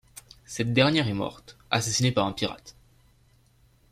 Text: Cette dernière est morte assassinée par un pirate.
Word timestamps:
Cette 0.47 0.73
dernière 0.73 1.07
est 1.07 1.13
morte 1.13 1.57
assassinée 1.69 2.11
par 2.11 2.25
un 2.25 2.31
pirate. 2.31 2.75